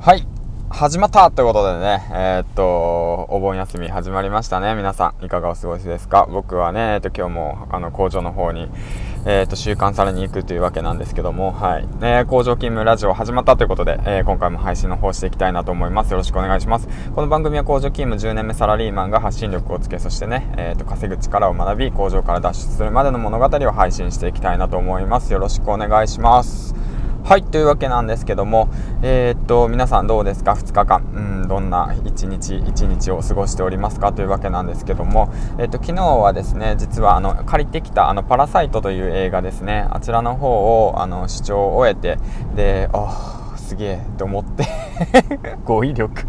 [0.00, 0.26] はい
[0.70, 4.74] 始まったということでね、えー、っと、お盆休み始まりましたね。
[4.76, 6.26] 皆さん、いかがお過ごしですか？
[6.30, 8.70] 僕はね、えー、っと、今日も、あの、工場の方に、
[9.26, 11.88] えー、っと、週刊されに行くというわけなんですけども、はい。
[12.00, 16.12] ね、工場勤務ラジオ始まったということで、え今回も配信の方していきたいなと思います。
[16.12, 16.88] よろしくお願いします。
[17.14, 25.32] この番組は工場勤務10年目サラリーマンが発信力をつけ、そしてね、えっと、稼ぐ力を学び、工場から脱出するまでの物語を配信していきたいなと思います。
[25.32, 26.74] よろしくお願いします。
[27.22, 28.68] はい、というわけなんですけども、
[29.02, 34.12] えー、っと、皆さんどうですか ?2 日間、うん、どんな1日、1日を過ごしておりますか？
[34.12, 40.48] というわけなんですけども、えー、っと、昨日はですね、実は、あの、借りてきた、あの、パラサイトという映画ですね、あちらの方
[40.88, 42.18] を、あの、視聴を終えて、
[42.56, 44.66] で、あすげえと思って
[45.64, 46.26] 語彙力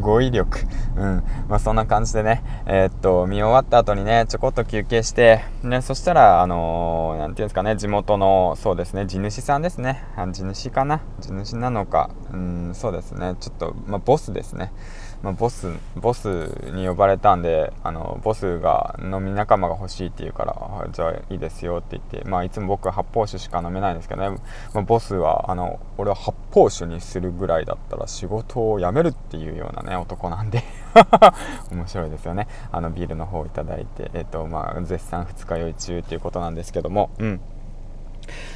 [0.00, 0.58] 語彙力。
[0.98, 1.22] うん。
[1.48, 10.02] まあ、そんな感じでね、えー、っと、見終わった後にね、ちょこっと休憩して、ね、そしたら、あのー、なんていうんですかね、地元の、そうですね、地主さんですね。
[10.32, 11.00] 地主かな？
[11.20, 14.72] 地主なのか、うん、そうですね、ちょっと、まあ、ボスですね。
[15.22, 16.26] まあ、ボスボス
[16.72, 24.38] に呼ばれたんであのボスが飲み仲間が欲しいって言うからじゃあいいですよって言って、まあ、いつも僕発泡酒しか飲めないんですけどね、
[24.74, 30.62] まあ、ボスはあの俺は発泡酒にするぐらいだったら仕事を辞めるっていうようなね男なんで。
[31.70, 32.48] 面白いですよね。
[32.72, 37.10] あのビールの方をいただいて、えっとまあ、絶賛二日酔い中っていうことなんですけども。
[37.18, 37.40] うん。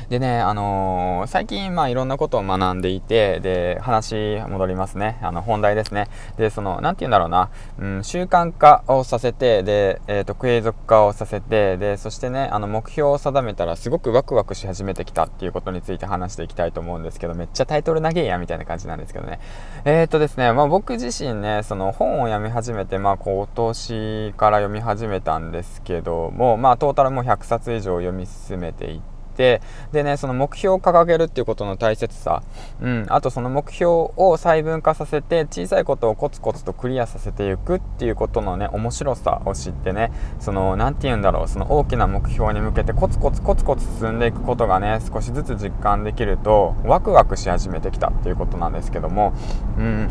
[0.08, 5.18] でね、あのー、最近、まあ、いろんなことを学んでいて、で、話戻りますね。
[5.22, 6.08] あの、本題ですね。
[6.36, 19.40] で、その、なんて言うんだろうな、うん、習慣化をさせて、で、えっ、ー、と、継続化をさせて、で、そしてね、あの、目標を定めたら、すごくワクワクし始めてきたっていうことについて話していきたいと思うんですけど、めっちゃタイトル投げや、みたいな感じなんですけどね。
[19.84, 29.60] えっ、ー、とですね、まあ、僕自身ね、その、本を読み始めて、まあ、今年から読み始めたんですけども、まあ、トータルも100冊以上読み進めていて、て
[29.92, 32.42] でねその目標を掲げるっていうことの大切さ、
[32.80, 49.32] うん、あとその目標を細分化させて小さいことをコツコツとクリアさせていくっていうことのね面白さを知ってねその何て言うんだろうその大きな目標に向けてコツコツコツコツ進んでいくことがね少しずつ実感できるとワクワクし始めてきたっていうことなんですけども、
[49.78, 50.10] うん、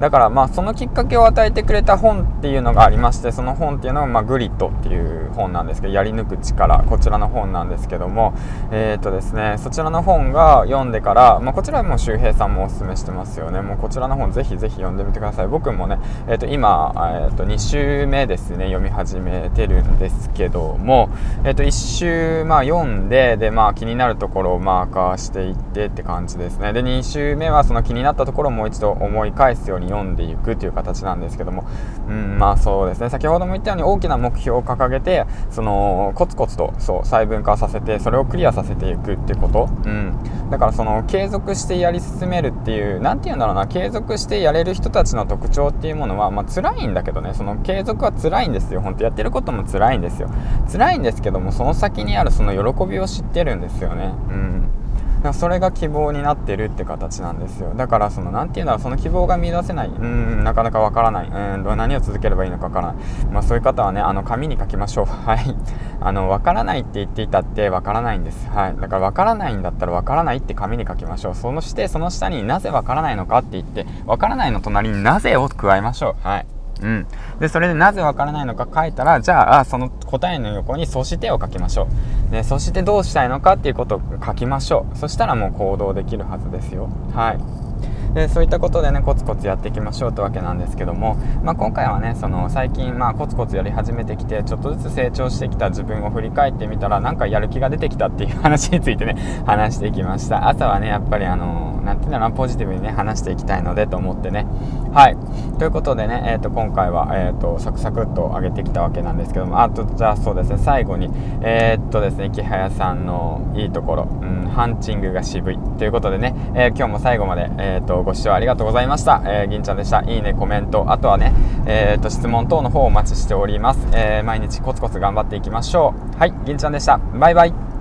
[0.00, 8.34] だからまあそのきっかけを与えてくれた本っていうのがありましてその本っていうのが、まあ、グリッドっていう本なんですけどやり抜く力こちらの本なんですけども。
[8.70, 13.60] えー、っとですね、そちらの本が読んでから、まあ、こちらも周平さんもおすすめしてますよね。
[13.60, 15.48] もうこちらの本ぜひぜひ読んでみてください。
[15.48, 21.08] 僕もね、えー、っと今、えー、っと2週目ですね、読み始めてるんですけども、
[21.44, 26.72] えっと1週、まあ、読んで、で、まあ気になるところをマーカーしていってって感じですね。
[26.72, 31.64] で、2週目はその気になったところをもう一度思い返すように読んでいくという形なんですけども、
[32.08, 48.80] うん、まあそうですね、先ほども言ったように大きな目標を掲げて、そのコツコツとそう細分化させて、それをクリアさせていくってこと、うん、だからその継続してやり進めるっていう何て言うんだろうな継続してやれる人たちの特徴っていうものは、まあ辛いんだけどねその継続は辛いんですよ。
[48.80, 50.28] 本当やってることも辛いんですよ。
[50.70, 54.12] 辛いんですけどもその先にあるその喜びを知ってるんですよね。
[54.30, 54.81] うん
[55.22, 57.72] だそれが希望になってるって形なんですよ。
[57.74, 59.88] だからその何て言うんだろうその希望が見出せない。
[59.88, 61.28] うんなかなかわからない。
[61.28, 63.04] うん何を続ければいいのかわからない。
[63.32, 65.06] まあそういう方はねあの紙に書きましょう。
[65.26, 65.56] はい。
[66.00, 68.48] あのわからないって言っていたってわからないんです。
[68.50, 68.76] はい。
[68.76, 71.34] だからわからないんだったらわからないって紙に書きましょう。
[71.34, 76.26] そのしてその下になぜわからないのかって言ってわからないの隣になぜを加えましょう。
[76.28, 76.46] はい。
[76.82, 77.06] うん、
[77.40, 81.88] でそれでなぜわからないのか書いたらじゃあその答えの横に「そして」を書きましょ
[82.30, 84.98] う、ね、そしてどうしたいのかっていうことを書きましょう。
[84.98, 86.88] そしたらもう行動できるはずですよ。
[87.14, 87.72] はい。
[88.14, 99.16] でそういったことでねコツコツやっていきましょうってわけなんですけども、まあ、今回はねその最近、まあ、コツコツやり始めてきてちょっとずつ成長してきた自分を振り返ってみたらなんかやる気が出てきたっていう話についてね
[99.46, 100.46] 話していきました。
[100.48, 104.46] 朝はねやっぱりあの何て言うんだろうなポジティブにね話していきたいのでと思ってね
[104.92, 105.16] はい
[105.58, 111.10] ということでね、えー、と今回は、えーと、サクサクっと上げてきたわけなんですけどもあとじゃあそうですね最後に
[111.42, 119.22] えー、っとですね木早さんのいいところ、うん、ハンチングが渋いということでね、えー、今日も最後まで、えーとご視聴ありがとうございました。
[119.24, 120.02] えー、銀ちゃんでした。
[120.02, 121.32] いいね、コメント、あとはね、
[121.66, 123.86] えー、と、質問等の方お待ちしております。
[123.92, 126.18] えー、毎日コツコツ頑張っていきましょう。
[126.18, 126.98] はい、銀ちゃんでした。
[126.98, 127.71] バイバイ。